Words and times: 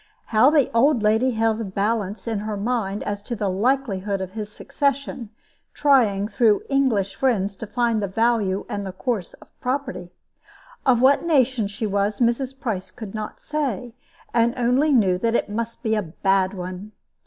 How 0.25 0.49
the 0.49 0.71
old 0.73 1.03
lady 1.03 1.29
held 1.29 1.61
a 1.61 1.63
balance 1.63 2.27
in 2.27 2.39
her 2.39 2.57
mind 2.57 3.03
as 3.03 3.21
to 3.21 3.35
the 3.35 3.49
likelihood 3.51 4.19
of 4.19 4.31
his 4.31 4.51
succession, 4.51 5.29
trying, 5.75 6.27
through 6.27 6.63
English 6.69 7.13
friends, 7.13 7.55
to 7.57 7.67
find 7.67 8.01
the 8.01 8.07
value 8.07 8.65
and 8.67 8.83
the 8.83 8.93
course 8.93 9.35
of 9.35 9.59
property. 9.61 10.09
Of 10.87 11.01
what 11.03 11.23
nation 11.23 11.67
she 11.67 11.85
was, 11.85 12.19
Mrs. 12.19 12.59
Price 12.59 12.89
could 12.89 13.13
not 13.13 13.39
say, 13.39 13.93
and 14.33 14.55
only 14.57 14.91
knew 14.91 15.19
that 15.19 15.35
it 15.35 15.49
must 15.51 15.83
be 15.83 15.93
a 15.93 16.01
bad 16.01 16.55
one. 16.55 16.93